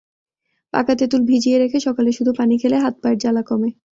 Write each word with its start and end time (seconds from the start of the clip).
পাকা 0.73 0.93
তেঁতুল 0.95 1.21
ভিজিয়ে 1.29 1.57
রেখে 1.57 1.79
সকালে 1.79 2.09
শুধু 2.11 2.31
পানি 2.39 2.55
খেলে 2.61 2.77
হাত-পায়ের 2.77 3.17
জ্বালা 3.17 3.41
কমে। 3.41 3.69